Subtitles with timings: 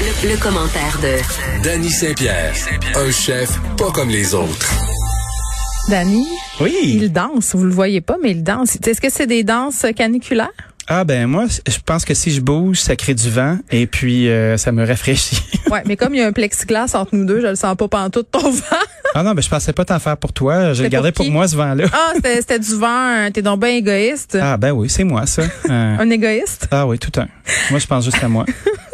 [0.00, 2.54] Le, le commentaire de Danny Saint-Pierre,
[2.96, 4.72] un chef pas comme les autres.
[5.88, 6.26] Danny,
[6.60, 6.76] Oui.
[6.82, 7.54] il danse.
[7.54, 8.76] Vous le voyez pas, mais il danse.
[8.86, 10.50] Est-ce que c'est des danses caniculaires?
[10.90, 14.28] Ah ben moi, je pense que si je bouge, ça crée du vent et puis
[14.30, 15.42] euh, ça me rafraîchit.
[15.68, 17.88] Ouais, mais comme il y a un plexiglas entre nous deux, je le sens pas
[17.88, 18.62] pantoute ton vent.
[19.14, 20.72] ah non, ben je pensais pas t'en faire pour toi.
[20.72, 21.84] Je le gardais pour moi ce vent-là.
[21.92, 22.86] Ah, c'était du vent.
[22.88, 23.30] hein.
[23.30, 24.38] T'es donc bien égoïste.
[24.40, 25.42] Ah ben oui, c'est moi ça.
[25.68, 26.68] Euh, Un égoïste?
[26.70, 27.28] ah oui, tout un.
[27.70, 28.46] Moi, je pense juste à moi.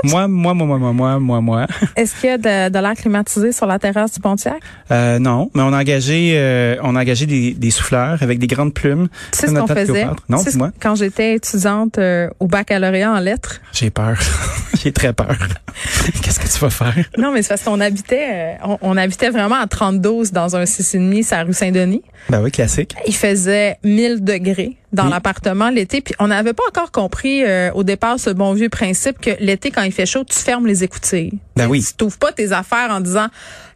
[0.03, 1.67] moi, moi, moi, moi, moi, moi, moi, moi.
[1.95, 4.57] Est-ce qu'il y a de, de l'air climatisé sur la terrasse du Pontiac?
[4.91, 8.49] Euh, non, mais on a engagé, euh, on a engagé des, des souffleurs avec des
[8.49, 9.07] grandes plumes.
[9.31, 10.07] Tu sais ce qu'on faisait?
[10.29, 10.73] Non, dis-moi.
[10.81, 13.61] Quand j'étais étudiante euh, au baccalauréat en lettres.
[13.73, 14.17] J'ai peur.
[14.83, 15.37] J'ai très peur.
[16.23, 16.95] Qu'est-ce que tu vas faire?
[17.17, 20.65] Non, mais c'est parce qu'on habitait, euh, on, on habitait vraiment à 32 dans un
[20.65, 22.03] 6,5 sur la rue Saint-Denis.
[22.29, 22.95] Ben oui, classique.
[23.07, 25.11] Il faisait 1000 degrés dans Oui.
[25.11, 29.21] l'appartement l'été, puis on n'avait pas encore compris euh, au départ ce bon vieux principe
[29.21, 31.33] que l'été quand il fait chaud, tu fermes les écoutilles.
[31.57, 31.85] Ben oui.
[31.87, 33.27] Tu t'ouvres pas tes affaires en disant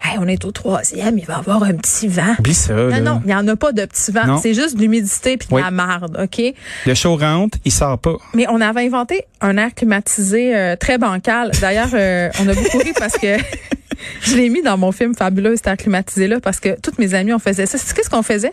[0.03, 2.73] "Hey, on est au troisième, il va y avoir un petit vent." Oublie ça.
[2.75, 3.01] Non là.
[3.01, 5.55] non, il y en a pas de petit vent, c'est juste de l'humidité puis de
[5.55, 5.63] Oui.
[5.63, 6.43] la marde, OK?
[6.87, 8.15] Le chaud rentre, il sort pas.
[8.35, 11.51] mais on avait inventé un air climatisé euh, très bancal.
[11.61, 13.37] D'ailleurs, euh, on a beaucoup ri parce que
[14.23, 17.15] je l'ai mis dans mon film fabuleux cet air climatisé là parce que toutes mes
[17.15, 17.79] amies on faisait ça.
[17.79, 18.53] C'est qu'est-ce qu'on faisait?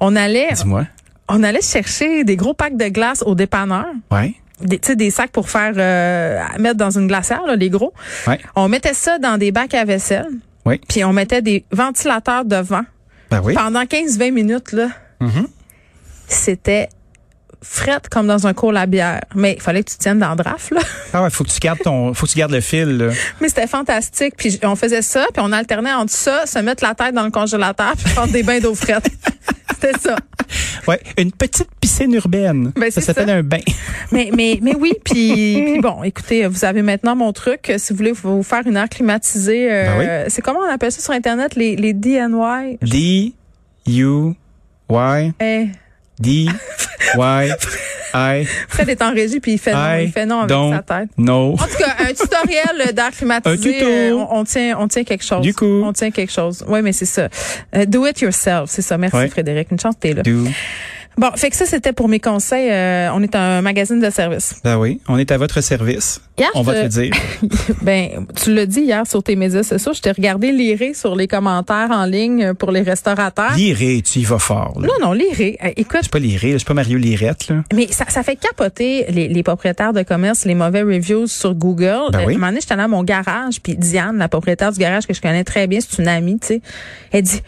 [0.00, 0.86] On allait Dis-moi.
[1.28, 3.86] On allait chercher des gros packs de glace au dépanneur.
[4.10, 4.34] Ouais.
[4.60, 7.92] Des, tu sais, des sacs pour faire euh, mettre dans une glacière, là, les gros.
[8.26, 8.38] Ouais.
[8.54, 10.28] On mettait ça dans des bacs à vaisselle.
[10.64, 10.80] Oui.
[10.88, 12.82] Puis on mettait des ventilateurs devant.
[13.30, 13.54] Ben oui.
[13.54, 14.88] Pendant 15-20 minutes, là,
[15.20, 15.46] Mhm.
[16.28, 16.88] c'était
[17.64, 19.20] frette comme dans un cours la bière.
[19.34, 20.80] Mais il fallait que tu tiennes dans le draft, là.
[21.14, 22.98] Ah ouais, faut que tu gardes ton, faut que tu gardes le fil.
[22.98, 23.12] Là.
[23.40, 24.34] Mais c'était fantastique.
[24.36, 27.30] Puis on faisait ça, puis on alternait entre ça, se mettre la tête dans le
[27.30, 29.08] congélateur, puis prendre des bains d'eau frette.
[29.74, 30.16] c'était ça.
[30.88, 32.72] Ouais, une petite piscine urbaine.
[32.76, 33.60] Ben, ça s'appelle un bain.
[34.12, 37.72] Mais, mais, mais oui, puis, bon, écoutez, vous avez maintenant mon truc.
[37.78, 41.00] Si vous voulez vous faire une air climatisée, euh, Ben c'est comment on appelle ça
[41.00, 42.78] sur Internet, les, les DNY?
[42.82, 43.32] D
[43.86, 44.34] U
[44.90, 45.68] Y Eh,
[46.20, 46.46] D
[47.16, 47.52] Y
[48.14, 50.50] I Fred est en régie, puis il fait non, I il fait non avec
[50.86, 51.08] sa tête.
[51.16, 51.52] know.
[51.54, 53.54] En tout cas, un tutoriel d'air climatisé.
[53.54, 53.86] Un tuto.
[53.86, 55.42] euh, on, on tient, on tient quelque chose.
[55.42, 55.82] Du coup.
[55.84, 56.64] On tient quelque chose.
[56.68, 57.28] Oui, mais c'est ça.
[57.74, 58.98] Euh, do it yourself, c'est ça.
[58.98, 59.28] Merci Ouais.
[59.28, 59.70] Frédéric.
[59.70, 60.22] Une chance que t'es là.
[60.22, 60.44] Do.
[61.18, 62.70] Bon, fait que ça, c'était pour mes conseils.
[62.70, 64.54] Euh, on est un magazine de service.
[64.64, 66.20] Ben oui, on est à votre service.
[66.38, 67.12] Hier, On va te le dire.
[67.82, 69.92] Ben, tu l'as dit hier sur tes médias, c'est ça.
[69.92, 73.54] Je t'ai regardé lirer sur les commentaires en ligne pour les restaurateurs.
[73.54, 74.78] Liré, tu y vas fort.
[74.80, 74.86] Là.
[74.88, 75.58] Non, non, lirer.
[75.62, 77.48] Euh, écoute, Je suis pas je suis pas Mario Lirette.
[77.48, 77.62] Là.
[77.74, 82.10] mais ça, ça fait capoter les, les propriétaires de commerce, les mauvais reviews sur Google.
[82.12, 82.34] Ben Euh, oui.
[82.34, 85.14] Un moment donné, j'étais allée à mon garage, puis Diane, la propriétaire du garage que
[85.14, 86.62] je connais très bien, c'est une amie, tu sais,
[87.10, 87.42] elle dit,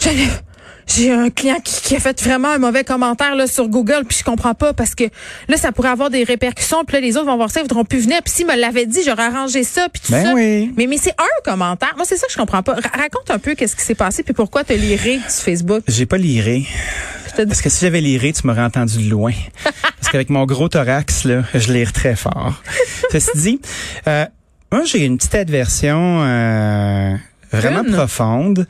[0.00, 0.42] Geneviève,
[0.86, 4.18] j'ai un client qui, qui a fait vraiment un mauvais commentaire là, sur Google, puis
[4.18, 5.04] je comprends pas parce que
[5.48, 7.84] là, ça pourrait avoir des répercussions, puis là, les autres vont voir ça, ils voudront
[7.84, 8.20] plus venir.
[8.22, 10.34] Puis s'il me l'avait dit, j'aurais arrangé ça, puis tout Ben ça.
[10.34, 10.72] oui.
[10.76, 11.92] Mais, mais c'est un commentaire.
[11.96, 12.74] Moi, c'est ça que je comprends pas.
[12.74, 15.82] Ra- raconte un peu qu'est-ce qui s'est passé, puis pourquoi te liré sur Facebook?
[15.88, 16.66] J'ai pas liré.
[17.36, 19.32] Parce que si j'avais liré, tu m'aurais entendu de loin.
[19.64, 22.62] Parce qu'avec mon gros thorax, là, je lire très fort.
[23.10, 23.60] Ceci dit,
[24.06, 24.24] euh,
[24.70, 27.14] moi, j'ai une petite adversion euh,
[27.54, 28.66] vraiment profonde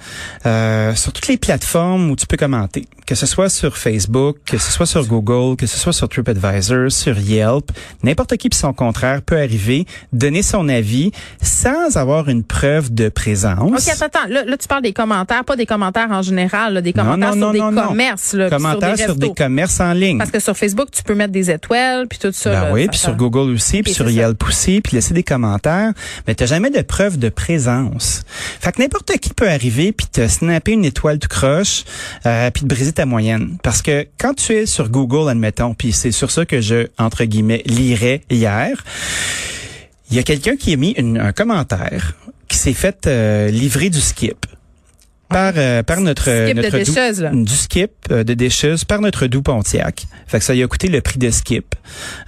[0.47, 2.87] euh, sur toutes les plateformes où tu peux commenter.
[3.07, 6.91] Que ce soit sur Facebook, que ce soit sur Google, que ce soit sur TripAdvisor,
[6.91, 7.71] sur Yelp,
[8.03, 11.13] n'importe qui puis son contraire peut arriver, donner son avis
[11.43, 13.87] sans avoir une preuve de présence.
[13.87, 14.29] OK, attends, attends.
[14.29, 17.53] Là, là, tu parles des commentaires, pas des commentaires en général, là, des commentaires non,
[17.53, 20.19] sur non, des commerces, là, Commentaires sur sur des commerces en ligne.
[20.19, 22.51] Parce que sur Facebook, tu peux mettre des étoiles, puis tout ça.
[22.51, 24.05] Ben là, oui, puis sur Google aussi, puis sur.
[24.15, 25.93] Yelp aussi, puis laisser des commentaires,
[26.27, 28.23] mais t'as jamais de preuve de présence.
[28.61, 31.85] Fait n'importe qui peut arriver puis te snapper une étoile tout croche,
[32.27, 33.59] euh, puis te briser ta moyenne.
[33.63, 37.25] Parce que quand tu es sur Google, admettons, puis c'est sur ça que je entre
[37.25, 38.85] guillemets lirais hier,
[40.11, 42.15] il y a quelqu'un qui a mis un commentaire
[42.49, 44.47] qui s'est fait euh, livrer du skip.
[45.35, 47.31] Par, euh, par notre Skip de notre décheuse, là.
[47.33, 50.07] du skip euh, de décheuse par notre doux Pontiac.
[50.29, 51.75] Fait que ça lui a coûté le prix de skip.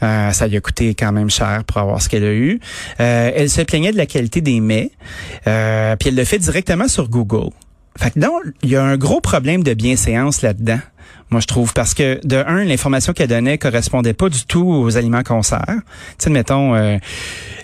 [0.03, 2.59] Euh, ça lui a coûté quand même cher pour avoir ce qu'elle a eu.
[2.99, 4.91] Euh, elle se plaignait de la qualité des mets.
[5.47, 7.51] Euh, puis elle le fait directement sur Google.
[7.97, 10.81] Fait que donc, il y a un gros problème de bienséance là-dedans.
[11.31, 14.97] Moi, je trouve, parce que de un, l'information qu'elle donnait correspondait pas du tout aux
[14.97, 15.65] aliments qu'on sert.
[15.67, 15.83] Tu
[16.19, 16.99] sais, mettons, euh,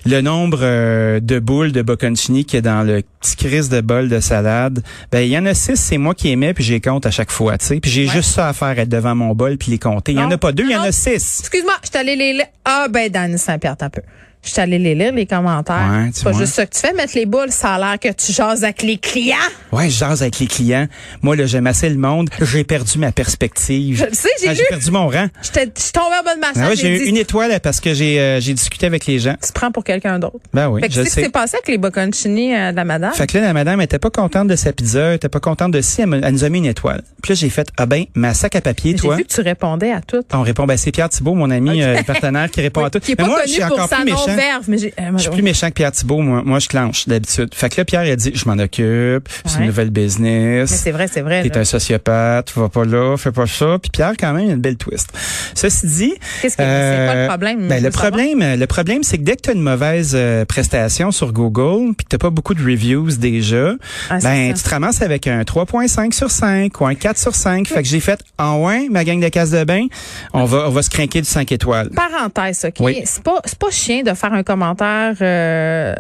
[0.05, 3.81] le nombre euh, de boules de bocconcini qu'il y a dans le petit crise de
[3.81, 4.83] bol de salade,
[5.13, 7.31] ben il y en a six, c'est moi qui aimais, puis j'ai compte à chaque
[7.31, 7.79] fois, tu sais.
[7.81, 8.13] Puis j'ai Ouais.
[8.13, 10.11] juste ça à faire, être devant mon bol puis les compter.
[10.11, 11.39] Il y en a pas deux, il y en a six.
[11.41, 12.43] Excuse-moi, je allée les.
[12.65, 14.03] Ah, ben, Dani Saint-Pierre, un peu.
[14.45, 15.89] Je suis allée les lire, les commentaires.
[15.93, 17.51] Ouais, c'est pas juste ça que tu fais, mettre les boules.
[17.53, 19.37] Ça a l'air que tu jases avec les clients.
[19.71, 20.89] Ouais, je jase avec les clients.
[21.23, 22.29] Moi, là, j'aime assez le monde.
[22.41, 23.99] J'ai perdu ma perspective.
[23.99, 24.61] Je le sais, j'ai Ah, lu.
[24.69, 25.27] perdu mon rang.
[25.43, 27.59] J'étais- Je suis tombée en bas de ma Ah ouais, j'ai j'ai eu une étoile
[27.63, 29.37] parce que j'ai euh, j'ai discuté avec les gens.
[29.45, 30.41] Tu prends pour quelqu'un d'autre.
[30.53, 32.73] Ben oui, fait que je tu sais ce qui s'est passé avec les bocconcini euh,
[32.73, 33.13] de la madame?
[33.15, 35.71] Fait que là, la madame était pas contente de sa pizza, elle était pas contente
[35.71, 37.03] de si, elle, elle nous a mis une étoile.
[37.23, 39.17] Puis là, j'ai fait, ah ben, ma sac à papier, J'ai toi.
[39.17, 40.23] vu que tu répondais à tout.
[40.33, 42.91] On répond, ben c'est Pierre Thibault, mon ami euh, le partenaire, qui répond Oui, à
[42.91, 42.99] tout.
[42.99, 44.32] Qui est Mais pas moi, je suis encore plus méchant.
[44.37, 44.95] Non-verve, mais j'ai...
[44.99, 46.43] euh, Je suis plus méchant que Pierre Thibault, moi.
[46.45, 47.55] Moi, je clenche d'habitude.
[47.55, 50.71] Fait que là, Pierre, il a dit, je m'en occupe, c'est une nouvelle Mais business.
[50.71, 51.43] c'est vrai, c'est vrai.
[51.43, 53.79] T'es un sociopathe, va pas là, fais pas ça.
[53.81, 55.09] Puis Pierre, quand même, il a une belle twist.
[55.55, 57.69] Ceci dit, Qu'est-ce que euh, c'est quoi le problème?
[57.69, 60.45] ben, Je le problème, le problème, c'est que dès que tu as une mauvaise euh,
[60.45, 63.73] prestation sur Google, puis que t'as pas beaucoup de reviews déjà,
[64.11, 67.67] Ah, ben tu te ramasses avec un 3.5 sur 5 ou un 4 sur 5.
[67.69, 69.87] Fait que j'ai fait en ouais, ma gang de casse de bain,
[70.33, 71.91] on va on va se craquer du 5 étoiles.
[71.91, 72.75] Parenthèse, OK?
[72.81, 73.03] Oui.
[73.05, 75.95] C'est pas, c'est pas chien de faire un commentaire euh,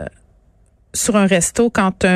[0.94, 2.06] sur un resto quand tu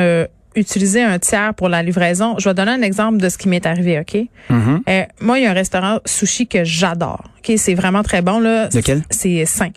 [0.55, 2.35] utilisé un tiers pour la livraison.
[2.39, 4.17] Je vais donner un exemple de ce qui m'est arrivé, OK?
[4.49, 4.81] Mhm.
[4.89, 7.23] Euh, moi, il y a un restaurant sushi que j'adore.
[7.37, 7.55] OK?
[7.57, 8.67] C'est vraiment très bon, là.
[8.73, 9.03] Lequel?
[9.11, 9.69] C'est sain.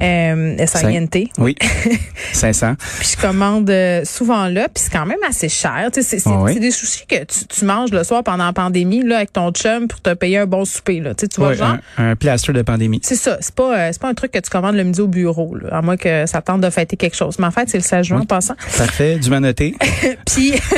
[0.00, 1.28] Euh, S-A-I-N-T.
[1.38, 1.54] Oui.
[2.32, 2.74] 500.
[2.98, 5.88] Puis je commande euh, souvent là, puis c'est quand même assez cher.
[5.92, 6.58] Tu sais, c'est Ah oui.
[6.58, 9.86] des sushis que tu, tu manges le soir pendant la pandémie là avec ton chum
[9.86, 11.14] pour te payer un bon souper là.
[11.14, 11.76] Tu sais, tu vois genre.
[11.98, 13.00] un, un plaster de pandémie.
[13.04, 15.06] C'est ça, c'est pas euh, c'est pas un truc que tu commandes le midi au
[15.08, 17.38] bureau là, à moins que ça tente de fêter quelque chose.
[17.38, 18.54] Mais en fait, c'est le 16 juin en passant.
[18.76, 19.74] Parfait, du noté.
[20.26, 20.50] Puis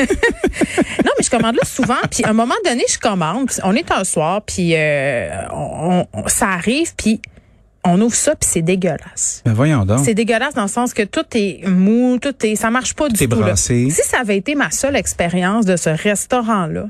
[1.05, 1.95] non, mais je commande là souvent.
[2.11, 3.49] Puis à un moment donné, je commande.
[3.63, 7.21] on est un soir, puis euh, on, on- ça arrive, puis
[7.87, 9.41] on ouvre ça, puis c'est dégueulasse.
[9.45, 9.99] Ben voyons donc.
[10.05, 13.23] C'est dégueulasse dans le sens que tout est mou, tout est, ça marche pas du
[13.23, 13.39] est tout.
[13.39, 13.47] là.
[13.47, 13.89] brassé.
[13.89, 16.85] Si ça avait été ma seule expérience de ce restaurant-là,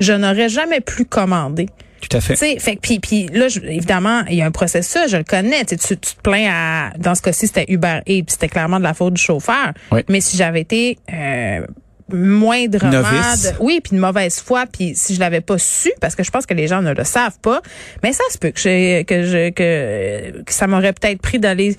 [0.00, 1.68] je n'aurais jamais plus commandé.
[2.00, 2.34] Tout à fait.
[2.34, 5.16] Tu sais, fait que- puis puis là je- évidemment, il y a un processus, je
[5.16, 8.78] le connais, tu, tu te plains à dans ce cas-ci c'était Uber Eats, c'était clairement
[8.78, 9.72] de la faute du chauffeur.
[9.90, 10.02] Oui.
[10.08, 11.66] Mais si j'avais été euh,
[12.12, 13.42] moindrement Novice.
[13.52, 16.30] de- oui puis de mauvaise foi puis si je l'avais pas su parce que je
[16.30, 17.60] pense que les gens ne le savent pas
[18.02, 21.76] mais ça se peut que j'ai que je que, que ça m'aurait peut-être pris d'aller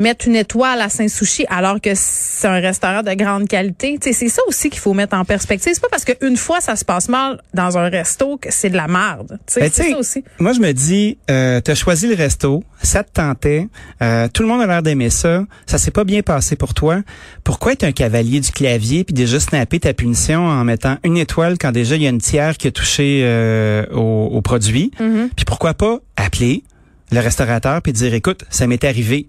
[0.00, 3.98] mettre une étoile à Saint Sushi alors que c'est un restaurant de grande qualité.
[4.00, 5.72] Tu c'est ça aussi qu'il faut mettre en perspective.
[5.74, 8.76] C'est pas parce qu'une fois ça se passe mal dans un resto que c'est de
[8.76, 9.38] la merde.
[9.46, 10.24] Tu Ben, c'est tu ça aussi.
[10.38, 13.68] Moi, je me dis, euh, t'as choisi le resto, ça te tentait,
[14.02, 17.02] euh, tout le monde a l'air d'aimer ça, ça s'est pas bien passé pour toi.
[17.44, 21.58] Pourquoi être un cavalier du clavier puis déjà snapper ta punition en mettant une étoile
[21.58, 24.90] quand déjà il y a une tiers qui a touché euh, au, au produit?
[24.98, 25.28] Mm-hmm.
[25.36, 26.64] Puis pourquoi pas appeler
[27.12, 29.28] le restaurateur puis dire écoute ça m'est arrivé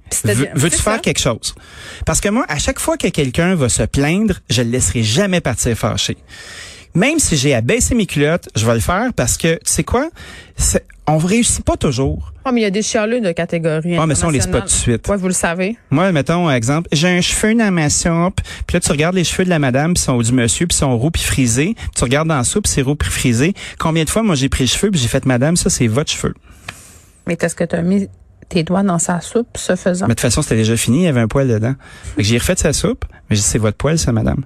[0.56, 1.00] veux-tu faire ça?
[1.00, 1.56] quelque chose?
[2.06, 5.42] Parce que moi à chaque fois que quelqu'un va se plaindre je le laisserai jamais
[5.42, 6.18] partir fâché
[6.94, 9.84] même si j'ai à baisser mes culottes, je vais le faire parce que, tu sais
[9.84, 10.10] quoi,
[11.08, 12.32] on réussit pas toujours.
[12.46, 13.98] Oh, mais il y a des chialeux de catégorie.
[13.98, 15.08] Ah, mais ça, on les spot tout de suite.
[15.08, 15.78] Ouais, vous le savez.
[15.90, 19.46] Moi, mettons, exemple, j'ai un cheveu dans ma soupe, puis là, tu regardes les cheveux
[19.46, 22.04] de la madame, puis sont ou du monsieur, puis sont roux puis frisés, puis tu
[22.04, 23.54] regardes dans la soupe, c'est roux puis frisé.
[23.78, 26.12] Combien de fois, moi, j'ai pris le cheveu, puis j'ai fait, madame, ça, c'est votre
[26.12, 26.34] cheveu.
[27.32, 28.10] Mais est-ce que tu as mis
[28.50, 30.08] tes doigts dans sa soupe, ce faisant?
[30.08, 31.76] Mais de toute façon, c'était déjà fini, il y avait un poil dedans.
[32.18, 34.44] J'ai refait sa soupe, mais j'ai dit, c'est votre poil, ça, madame.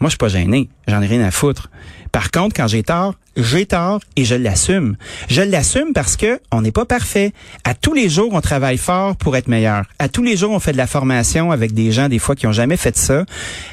[0.00, 0.68] Moi, je suis pas gêné.
[0.86, 1.70] J'en ai rien à foutre.
[2.12, 4.96] Par contre, quand j'ai tort, j'ai tort et je l'assume.
[5.28, 7.32] Je l'assume parce que on n'est pas parfait.
[7.64, 9.84] À tous les jours, on travaille fort pour être meilleur.
[9.98, 12.46] À tous les jours, on fait de la formation avec des gens, des fois, qui
[12.46, 13.24] ont jamais fait ça.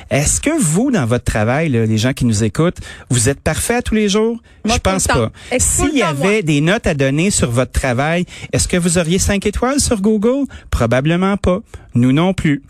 [0.09, 2.77] Est-ce que vous, dans votre travail, là, les gens qui nous écoutent,
[3.09, 4.39] vous êtes parfait à tous les jours?
[4.65, 5.31] Moi, je pense pas.
[5.57, 9.45] S'il y avait des notes à donner sur votre travail, est-ce que vous auriez cinq
[9.45, 10.45] étoiles sur Google?
[10.71, 11.59] Probablement pas.
[11.93, 12.63] Nous non plus.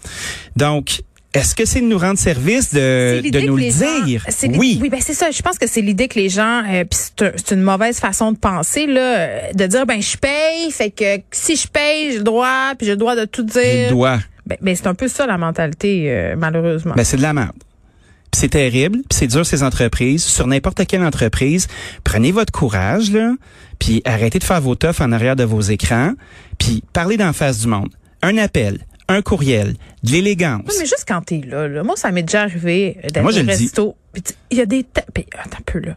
[0.56, 1.01] Donc,
[1.36, 4.25] est-ce que c'est de nous rendre service de, nous le gens- dire?
[4.58, 4.80] Oui.
[4.82, 5.32] Oui, ben c'est ça.
[5.32, 8.00] Je pense que c'est l'idée que les gens, euh, puis c'est un- c'est une mauvaise
[8.00, 12.12] façon de penser là, euh, de dire ben je paye, fait que si je paye,
[12.12, 13.88] j'ai le droit, puis j'ai le droit de tout dire.
[13.88, 14.20] Je dois.
[14.46, 16.94] Ben, ben, c'est un peu ça la mentalité euh, malheureusement.
[16.96, 17.51] Ben, c'est de la merde.
[18.32, 21.68] Puis c'est terrible, c'est dur ces entreprises, sur n'importe quelle entreprise.
[22.04, 23.32] Prenez votre courage là,
[23.80, 26.12] puis arrêtez de faire vos toughs en arrière de vos écrans,
[26.58, 27.89] puis parlez d'en face du monde.
[28.22, 30.64] Un appel, un courriel, de l'élégance.
[30.68, 33.96] Oui, mais juste quand t'es là, là, moi ça m'est déjà arrivé je au resto.
[34.50, 35.96] Il y a des attends un peu là.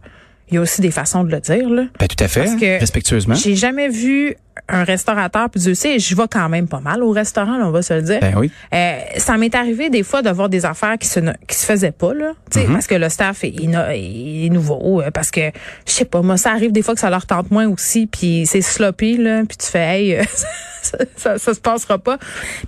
[0.51, 1.85] Il y a aussi des façons de le dire là.
[1.99, 3.35] Ben, tout à fait, Parce que respectueusement.
[3.35, 4.35] J'ai jamais vu
[4.69, 7.71] un restaurateur, puis Dieu sait, je vais quand même pas mal au restaurant, là, on
[7.71, 8.19] va se le dire.
[8.21, 8.51] Ben oui.
[8.75, 11.93] Euh, ça m'est arrivé des fois de voir des affaires qui se qui se faisaient
[11.93, 12.73] pas là, tu sais, Mm-hmm.
[12.73, 15.41] parce que le staff est, inno- est nouveau, euh, parce que
[15.87, 18.45] je sais pas, moi ça arrive des fois que ça leur tente moins aussi, puis
[18.47, 20.23] c'est sloppy là, puis tu fais hey, euh,
[20.83, 22.19] ça, ça, ça se passera pas.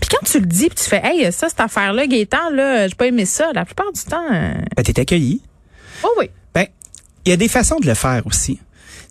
[0.00, 2.86] Puis quand tu le dis, puis tu fais hey, ça cette affaire là, Gaëtan là,
[2.86, 3.50] j'ai pas aimé ça.
[3.54, 5.42] La plupart du temps, euh, Ben, t'es accueilli.
[6.04, 6.30] oh oui.
[7.24, 8.56] Il y a des façons de le faire aussi.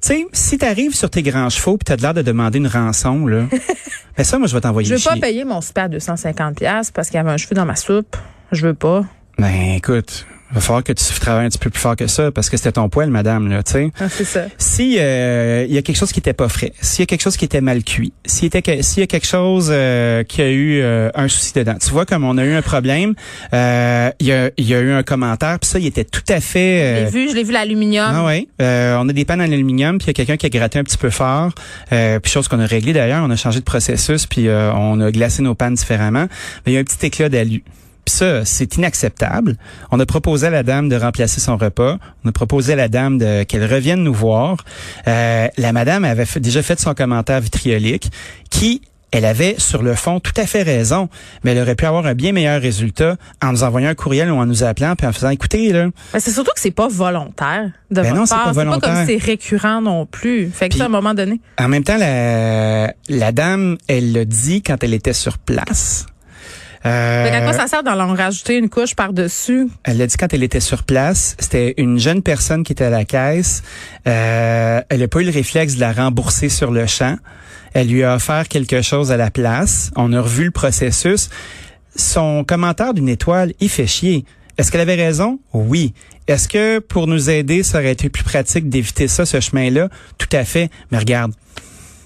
[0.02, 3.26] Tu sais, si t'arrives sur tes grands chevaux puis t'as l'air de demander une rançon,
[3.26, 3.46] là,
[4.18, 5.22] ben ça, moi, je vais t'envoyer Je veux pas chier.
[5.22, 8.16] payer mon super à 250 pièces parce qu'il y avait un cheveu dans ma soupe.
[8.52, 9.06] Je veux pas.
[9.38, 12.32] Ben, écoute, Il va falloir que tu travailles un petit peu plus fort que ça
[12.32, 13.92] parce que c'était ton poil, madame, là, tu sais.
[14.00, 14.46] Ah, c'est ça.
[14.58, 17.22] Si euh, il y a quelque chose qui était pas frais, s'il y a quelque
[17.22, 20.42] chose qui était mal cuit, s'il était que- s'il y a quelque chose euh, qui
[20.42, 21.76] a eu euh, un souci dedans.
[21.80, 23.14] Tu vois comme on a eu un problème,
[23.54, 26.38] euh, il y a y a eu un commentaire, puis ça il était tout à
[26.38, 28.08] Je fait l'ai euh, vu, je l'ai vu l'aluminium.
[28.12, 30.48] ah ouais, Euh, on a des pannes en aluminium, puis il y a quelqu'un qui
[30.48, 31.52] a gratté un petit peu fort,
[31.92, 35.00] euh, puis chose qu'on a réglée d'ailleurs, on a changé de processus, puis euh, on
[35.00, 36.28] a glacé nos pannes différemment,
[36.66, 37.64] mais il y a un petit éclat d'alu.
[38.10, 39.56] Puis ça, c'est inacceptable.
[39.92, 42.00] On a proposé à la dame de remplacer son repas.
[42.26, 44.66] On a proposé à la dame de qu'elle revienne nous voir.
[45.08, 48.10] Euh, la madame avait fait- déjà fait son commentaire vitriolique,
[48.50, 51.08] qui elle avait sur le fond tout à fait raison,
[51.44, 54.38] mais elle aurait pu avoir un bien meilleur résultat en nous envoyant un courriel ou
[54.38, 57.72] en nous appelant puis en faisant écoutez là, Ben, c'est surtout que c'est pas volontaire
[57.92, 59.04] de Ben votre non, c'est pas C'est pas comme volontaire.
[59.08, 60.50] c'est récurrent non plus.
[60.52, 61.40] Fait que Puis- ça, à un moment donné.
[61.60, 66.08] En même temps, la, la dame, elle l'a dit quand elle était sur place.
[66.86, 69.68] Euh, Fait qu'à quoi ça sert d'en rajouter une couche par-dessus?
[69.84, 71.36] elle l'a dit quand elle était sur place.
[71.40, 73.64] C'était une jeune personne qui était à la caisse.
[74.08, 77.18] Euh, elle n'a pas eu le réflexe de la rembourser sur le champ.
[77.74, 79.92] Elle lui a offert quelque chose à la place.
[79.96, 81.30] On a revu le processus.
[81.96, 84.26] Son commentaire d'une étoile, il fait chier.
[84.58, 85.40] Est-ce qu'elle avait raison?
[85.54, 85.94] Oui.
[86.28, 89.90] Est-ce que pour nous aider, ça aurait été plus pratique d'éviter ça, ce chemin-là?
[90.18, 90.70] Tout à fait.
[90.92, 91.34] Mais regarde,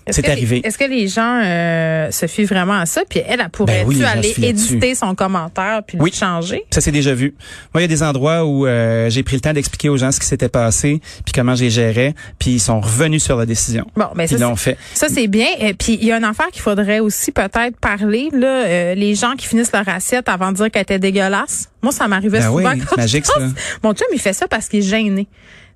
[0.09, 0.61] C'est que les- arrivé.
[0.65, 3.03] Est-ce que les gens euh, se fient vraiment à ça?
[3.09, 6.11] Puis elle, elle pourrait-tu Ben oui, aller éditer son commentaire puis Oui.
[6.11, 6.65] le changer?
[6.71, 7.33] Ça s'est déjà vu.
[7.73, 10.11] Moi, il y a des endroits où euh, j'ai pris le temps d'expliquer aux gens
[10.11, 13.85] ce qui s'était passé, puis comment j'ai géré, puis ils sont revenus sur la décision.
[13.95, 14.77] Bon, ben ils l'ont fait.
[14.93, 15.47] Ça, c'est bien.
[15.59, 18.29] Et puis, il y a une affaire qu'il faudrait aussi peut-être parler.
[18.33, 21.69] Là, euh, les gens qui finissent leur assiette avant de dire qu'elle était dégueulasse.
[21.81, 22.71] Moi, ça m'arrivait Ben souvent.
[22.73, 23.47] oui, quand magique, je ça.
[23.83, 25.27] Mon chum, il fait ça parce qu'il est gêné.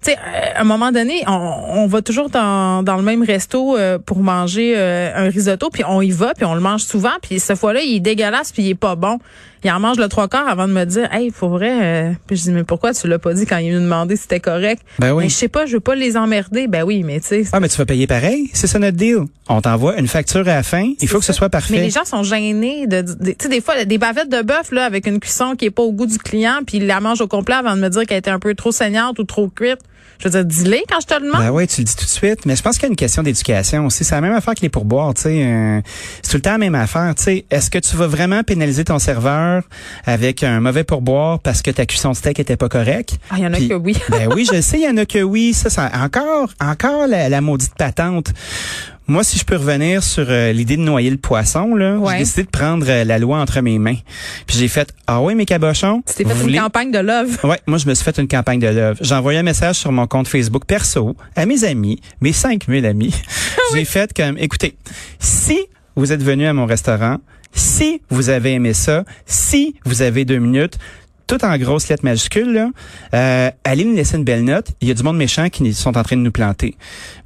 [0.04, 3.78] Tu sais, euh, à un moment donné, on, va toujours dans, dans le même resto
[3.78, 7.14] euh, pour manger euh, un risotto, puis on y va, puis on le mange souvent,
[7.22, 9.18] puis cette fois-là, il est dégueulasse, puis il est pas bon.
[9.64, 12.10] Il en mange le trois quarts avant de me dire, hey, faut vrai.
[12.10, 14.24] euh, puis je dis, mais pourquoi tu l'as pas dit quand il me demandé si
[14.24, 14.82] c'était correct?
[15.00, 15.24] Ben oui.
[15.24, 16.68] Mais je sais pas, je veux pas les emmerder.
[16.68, 18.50] Ben oui, mais tu sais, Ah, mais tu vas payer pareil.
[18.54, 19.20] C'est ça notre deal.
[19.50, 20.92] On t'envoie une facture à la fin.
[21.02, 21.74] Il faut que ce soit parfait.
[21.76, 24.72] Mais les gens sont gênés de, de- tu sais des fois des bavettes de bœuf
[24.72, 27.22] là avec une cuisson qui est pas au goût du client puis ils la mangent
[27.22, 29.80] au complet avant de me dire qu'elle était un peu trop saignante ou trop cuite.
[30.20, 31.42] Je veux dire dis-les quand je te le demande.
[31.44, 32.46] Ben oui, tu le dis tout de suite.
[32.48, 34.04] Mais je pense qu'il y a une question d'éducation aussi.
[34.04, 35.44] C'est la même affaire que les pourboires, tu sais.
[35.46, 35.80] euh,
[36.24, 37.46] c'est tout le temps la même affaire, tu sais.
[37.52, 39.62] Est-ce que tu vas vraiment pénaliser ton serveur
[40.06, 43.18] avec un mauvais pourboire parce que ta cuisson de steak était pas correcte?
[43.30, 43.96] Ah, il y en a Puis- que oui.
[44.10, 45.54] ben oui, je sais, il y en a que oui.
[45.54, 48.34] Ça, ça encore, encore la, la maudite patente.
[49.08, 52.14] Moi, si je peux revenir sur euh, l'idée de noyer le poisson, là, Ouais.
[52.14, 53.96] j'ai décidé de prendre euh, la loi entre mes mains.
[54.46, 57.38] Puis j'ai fait, ah oui, mes cabochons, Tu t'es fait voulez- une campagne de love.
[57.46, 58.98] Ouais, moi je me suis fait une campagne de love.
[59.02, 63.14] J'ai envoyé un message sur mon compte Facebook perso à mes amis, mes 5000 amis.
[63.74, 64.76] J'ai fait comme écoutez,
[65.20, 65.58] si
[65.96, 67.18] vous êtes venu à mon restaurant,
[67.54, 70.78] si vous avez aimé ça, si vous avez deux minutes,
[71.28, 72.70] tout en grosses lettres majuscules, là,
[73.14, 74.68] euh, allez nous laisser une belle note.
[74.82, 76.76] Il y a du monde méchant qui sont en train de nous planter.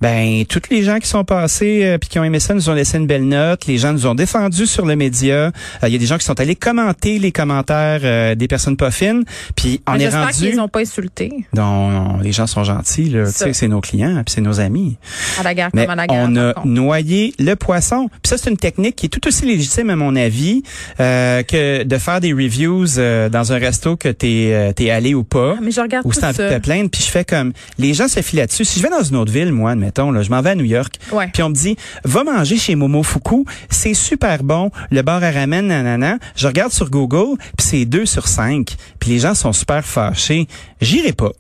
[0.01, 2.73] Ben, tous les gens qui sont passés euh, puis qui ont aimé ça nous ont
[2.73, 3.65] laissé une belle note.
[3.67, 5.35] Les gens nous ont défendus sur le média.
[5.83, 8.77] Euh, Il y a des gens qui sont allés commenter les commentaires euh, des personnes
[8.77, 9.23] pas fines.
[9.55, 10.49] Puis on Mais est J'espère rendu.
[10.51, 13.25] qu'ils ont pas insulté Non, non, les gens sont gentils, là.
[13.27, 14.97] Tu sais, c'est nos clients, puis c'est nos amis.
[15.39, 16.27] à la gare Mais comme à la gare.
[16.27, 18.09] on a noyé le poisson.
[18.23, 20.63] Puis ça, c'est une technique qui est tout aussi légitime, à mon avis,
[20.99, 25.13] euh, que de faire des reviews euh, dans un resto que t'es euh, t'es allé
[25.13, 25.55] ou pas.
[25.57, 27.53] Ah, mais je regarde Ou tout c'est envie de te plaindre, puis je fais comme
[27.77, 28.65] les gens se filent là-dessus.
[28.65, 30.65] Si je vais dans une autre ville, moi, admettons, là, je m'en vais à New
[30.65, 30.95] York,
[31.33, 35.31] puis on me dit va manger chez Momo Fuku, c'est super bon, le bar à
[35.31, 36.17] ramen, nanana.
[36.35, 38.75] Je regarde sur Google, puis c'est 2 sur 5.
[38.99, 40.47] Puis les gens sont super fâchés.
[40.79, 41.31] J'irai pas.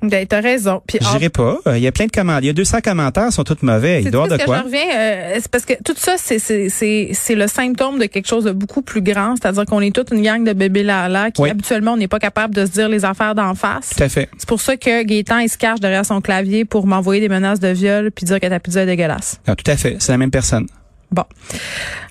[0.00, 0.80] Ben, t'as raison.
[0.86, 1.58] Puis J'irai pas.
[1.66, 2.40] Euh, Il y a plein de commentaires.
[2.42, 4.00] Il y a 200 commentaires, ils sont tous mauvais.
[4.02, 4.60] Il doit de que je quoi.
[4.60, 8.28] reviens, euh, c'est parce que tout ça, c'est c'est c'est c'est le symptôme de quelque
[8.28, 11.32] chose de beaucoup plus grand, c'est-à-dire qu'on est toute une gang de bébés là là
[11.32, 11.50] qui Oui.
[11.50, 13.90] habituellement on n'est pas capable de se dire les affaires d'en face.
[13.96, 14.28] Tout à fait.
[14.38, 17.58] C'est pour ça que Gaétan il se cache derrière son clavier pour m'envoyer des menaces
[17.60, 19.40] de viol puis dire que ta pizza est dégueulasse.
[19.48, 19.96] Non, tout à fait.
[19.98, 20.66] C'est la même personne.
[21.10, 21.24] Bon,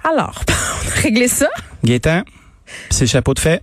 [0.04, 1.48] alors on a réglé ça.
[1.86, 2.24] Gaétan,
[2.90, 3.62] c'est le chapeau de fait.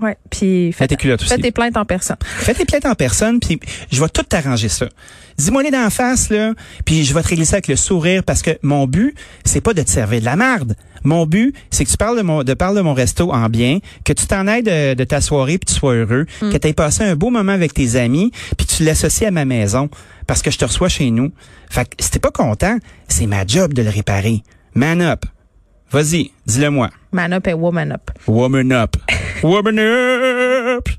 [0.00, 0.16] Ouais.
[0.30, 1.28] Puis Fais tes culottes aussi.
[1.30, 2.16] fais tes plaintes en personne.
[2.24, 3.58] Fais tes plaintes en personne, puis
[3.90, 4.88] je vais tout t'arranger ça.
[5.36, 6.52] Dis-moi les d'en face, là,
[6.84, 9.14] puis je vais te régler ça avec le sourire, parce que mon but,
[9.44, 10.74] c'est pas de te servir de la marde.
[11.04, 13.78] Mon but, c'est que tu parles de mon, de parler de mon resto en bien,
[14.04, 16.72] que tu t'en ailles de, de ta soirée, puis tu sois heureux, que tu aies
[16.72, 19.88] passé un beau moment avec tes amis, puis tu l'associes à ma maison,
[20.26, 21.30] parce que je te reçois chez nous.
[21.70, 22.76] Fait que si t'es pas content,
[23.06, 24.42] c'est ma job de le réparer.
[24.74, 25.24] Man up.
[25.90, 26.90] Vas-y, dis-le moi.
[27.12, 28.10] Man up et woman up.
[28.26, 28.96] Woman up.
[29.42, 30.88] Woman up.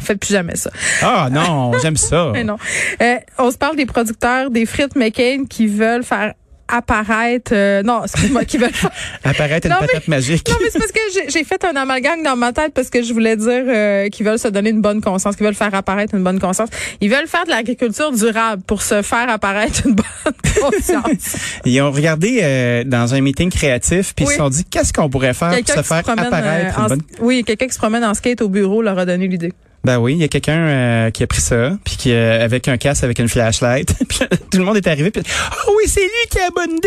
[0.00, 0.70] Faites plus jamais ça.
[1.00, 2.30] Ah non, j'aime ça.
[2.32, 2.56] Mais non.
[3.00, 6.34] Euh, on se parle des producteurs des frites McCain qui veulent faire
[6.72, 8.90] apparaître, euh, non, excuse-moi, qui veulent faire,
[9.24, 10.48] Apparaître une Non, mais- patate magique.
[10.48, 13.12] non, mais c'est parce que j'ai- fait un amalgame dans ma tête parce que je
[13.12, 16.22] voulais dire euh, qu'ils veulent se donner une bonne conscience, qu'ils veulent faire apparaître une
[16.24, 16.68] bonne conscience.
[17.00, 21.36] Ils veulent faire de l'agriculture durable pour se faire apparaître une bonne conscience.
[21.64, 25.10] Ils ont regardé euh, dans un meeting créatif, puis ils se sont dit qu'est-ce qu'on
[25.10, 27.02] pourrait faire pour se faire apparaître euh, une bonne.
[27.20, 29.52] oui, quelqu'un qui se promène en skate au bureau leur a donné l'idée.
[29.84, 32.68] Ben oui, il y a quelqu'un euh, qui a pris ça, puis qui euh, avec
[32.68, 34.20] un casque avec une flashlight, puis
[34.50, 35.22] tout le monde est arrivé, puis
[35.66, 36.78] oh oui, c'est lui qui a bonne.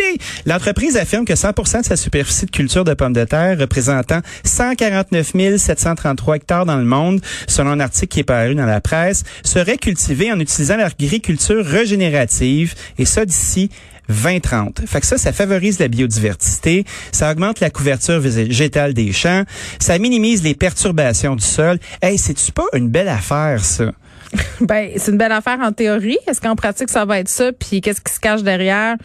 [0.46, 5.58] L'entreprise affirme que 100% de sa superficie de culture de pommes de terre, représentant 149
[5.58, 9.78] 733 hectares dans le monde, selon un article qui est paru dans la presse, serait
[9.78, 13.70] cultivée en utilisant l'agriculture régénérative, et ça d'ici
[14.10, 14.82] 2030.
[14.86, 19.44] Fait que ça, ça favorise la biodiversité, ça augmente la couverture végétale des champs,
[19.80, 21.80] ça minimise les perturbations du sol.
[22.02, 23.86] Hey, c'est-tu pas une belle affaire, ça?
[24.62, 26.18] Ben, c'est une belle affaire en théorie.
[26.28, 27.52] Est-ce qu'en pratique, ça va être ça?
[27.58, 28.96] Puis qu'est-ce qui se cache derrière?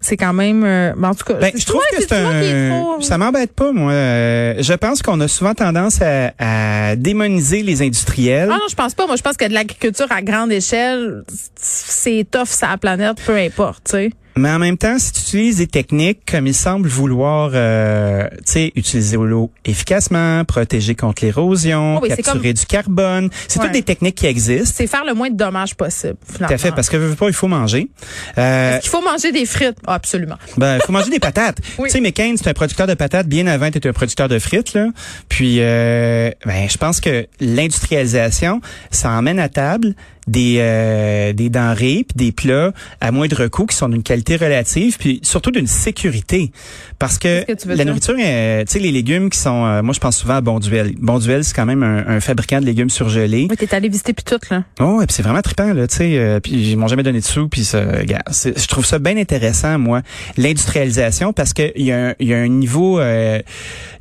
[0.00, 0.62] C'est quand même...
[0.64, 2.68] euh, ben, en tout cas, Ben, je trouve que c'est un...
[2.82, 3.90] trop- Ça m'embête pas, moi.
[3.92, 8.50] Euh, je pense qu'on a souvent tendance à, à démoniser les industriels.
[8.52, 9.06] Ah non, je pense pas.
[9.06, 11.22] Moi, je pense que de l'agriculture à grande échelle,
[11.56, 14.10] c'est tough sur la planète, peu importe, tu sais.
[14.36, 18.52] Mais en même temps, si tu utilises des techniques comme ils semblent vouloir, euh, tu
[18.52, 23.66] sais, utiliser l'eau efficacement, protéger contre l'érosion, Oh oui, c'est capturer du carbone, c'est Ouais.
[23.66, 24.74] toutes des techniques qui existent.
[24.76, 26.48] C'est faire le moins de dommages possible, finalement.
[26.48, 27.88] Tout à fait, parce que pas, il faut manger.
[28.36, 29.78] Euh, Est-ce qu'il faut manger des frites?
[29.86, 30.36] Ah, absolument.
[30.58, 31.58] ben, il faut manger des patates.
[31.78, 31.88] Oui.
[31.88, 34.72] Tu sais, McCain, c'est un producteur de patates bien avant d'être un producteur de frites,
[34.74, 34.88] là.
[35.28, 39.94] Puis, euh, ben, je pense que l'industrialisation, ça emmène à table
[40.26, 44.96] des euh, des denrées puis des plats à moindre coût qui sont d'une qualité relative
[44.98, 46.50] puis surtout d'une sécurité
[46.98, 47.86] parce que, tu la dire?
[47.86, 50.94] nourriture euh, tu sais les légumes qui sont euh, moi je pense souvent à Bonduel
[50.98, 54.24] Bonduel c'est quand même un, un fabricant de légumes surgelés Oui, t'es allé visiter puis
[54.24, 54.64] tout, là.
[54.80, 56.18] Oh, et puis c'est vraiment trippant là, tu sais.
[56.18, 59.78] euh, puis ils m'ont jamais donné de sous, puis ça, je trouve ça bien intéressant
[59.78, 60.02] moi,
[60.36, 63.40] l'industrialisation parce que il y a un, y a un niveau, euh,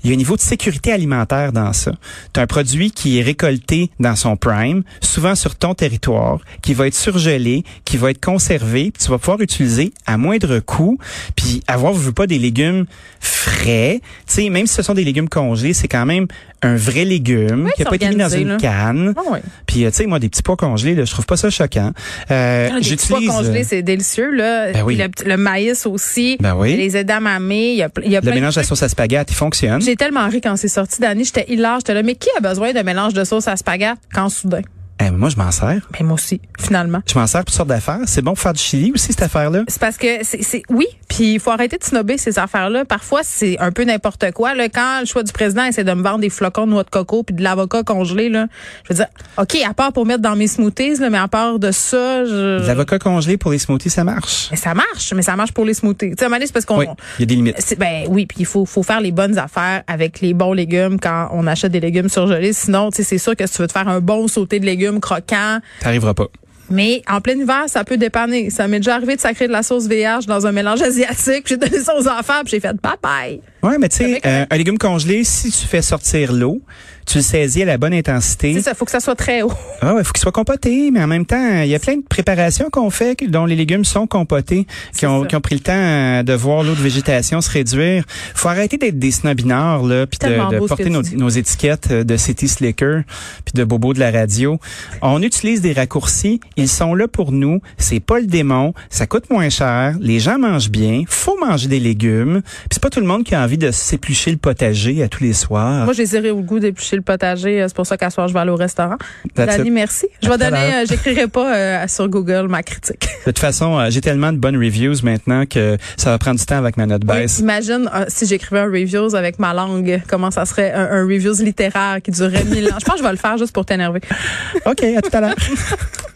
[0.04, 1.92] il y a un niveau de sécurité alimentaire dans ça.
[2.34, 6.15] Tu un produit qui est récolté dans son prime, souvent sur ton territoire,
[6.62, 10.60] qui va être surgelé, qui va être conservé, puis tu vas pouvoir utiliser à moindre
[10.60, 10.98] coût,
[11.36, 12.86] puis avoir, veux pas des légumes
[13.20, 16.28] frais, tu sais, même si ce sont des légumes congelés, c'est quand même
[16.62, 18.58] un vrai légume Oui, qui a pas été mis dans une là.
[18.58, 19.14] canne.
[19.16, 19.40] Ah oui.
[19.68, 21.92] Puis euh, tu sais moi des petits pois congelés là, je trouve pas ça choquant.
[22.32, 24.72] Euh, Ah, des petits pois j'utilise congelés, euh, c'est délicieux, là.
[24.72, 25.00] Ben oui.
[25.26, 26.38] Le, maïs aussi.
[26.40, 26.76] Ben oui.
[26.76, 29.34] Les edamame, il y a, il y a le plein mélange de sauce à spaghetti
[29.34, 29.82] fonctionne.
[29.82, 31.24] J'ai tellement ri quand c'est sorti d'année.
[31.24, 31.80] J'étais hilar.
[31.80, 34.62] J'étais là, mais qui a besoin de mélange de sauce à spaghetti quand soudain?
[35.02, 35.82] Eh, moi je m'en sers.
[35.92, 37.02] Ben, moi aussi, finalement.
[37.06, 38.00] Je m'en sers pour toutes sortes d'affaires.
[38.06, 39.64] C'est bon pour faire du chili aussi cette affaire là.
[39.68, 42.86] C'est parce que c'est oui, puis il faut arrêter de snobber ces affaires-là.
[42.86, 44.54] Parfois, c'est un peu n'importe quoi.
[44.56, 46.90] Là, quand le choix du président essaie de me vendre des flocons de noix de
[46.90, 48.48] coco puis de l'avocat congelé, là,
[48.84, 51.60] je veux dire, ok, à part pour mettre dans mes smoothies, là, mais à part
[51.60, 52.66] de ça, je...
[52.66, 54.48] L'avocat congelé pour les smoothies ça marche.
[54.52, 56.16] mais ça marche, mais ça marche pour les smoothies.
[56.16, 56.86] Tu sais, c'est parce qu'on Oui,
[57.20, 57.76] il y a des limites.
[57.78, 61.30] ben oui, puis il faut faut faire les bonnes affaires avec les bons légumes quand
[61.34, 62.54] on achète des légumes surgelés.
[62.54, 64.66] Sinon, tu sais, c'est sûr que si tu veux te faire un bon sauté de
[64.66, 66.28] légumes croquant, T'arriveras pas.
[66.70, 68.50] mais en plein hiver, ça peut dépanner.
[68.50, 71.48] Ça m'est déjà arrivé de sacrer de la sauce VH dans un mélange asiatique.
[71.48, 73.42] J'ai donné ça aux enfants, puis j'ai fait bye bye.
[73.64, 76.62] Ouais, mais tu sais, euh, un légume congelé, si tu fais sortir l'eau,
[77.06, 78.54] tu le saisis à la bonne intensité.
[78.54, 79.52] C'est ça, faut que ça soit très haut.
[79.82, 82.04] Ah ouais, faut qu'il soit compoté, mais en même temps, il y a plein de
[82.08, 84.66] préparations qu'on fait dont les légumes sont compotés,
[84.98, 88.04] qui ont, qui ont pris le temps euh, de voir l'eau de végétation se réduire.
[88.34, 92.18] Faut arrêter d'être des snobinards là, puis de, de porter nos, nos étiquettes euh, de
[92.18, 93.04] City Slicker
[93.44, 94.60] puis de Bobo de la radio.
[95.02, 97.62] On utilise des raccourcis, ils sont là pour nous.
[97.78, 101.80] C'est pas le démon, ça coûte moins cher, les gens mangent bien, faut manger des
[101.80, 102.42] légumes.
[102.42, 105.24] Puis c'est pas tout le monde qui a envie de s'éplucher le potager à tous
[105.24, 105.86] les soirs.
[105.86, 107.62] Moi, j'ai zéré au goût d'éplucher le potager.
[107.62, 108.98] euh, C'est pour ça qu'à soir, je vais aller au restaurant.
[109.36, 110.08] Dani, merci.
[110.22, 113.08] Je vais donner, euh, j'écrirai pas euh, sur Google ma critique.
[113.26, 116.46] De toute façon, euh, j'ai tellement de bonnes reviews maintenant que ça va prendre du
[116.46, 117.40] temps avec ma note Oui, baisse.
[117.40, 121.98] imagine si j'écrivais un reviews avec ma langue, comment ça serait un, un reviews littéraire
[122.04, 122.78] qui durerait mille ans.
[122.80, 124.02] Je pense que je vais le faire juste pour t'énerver.
[124.66, 125.36] OK, à tout à l'heure.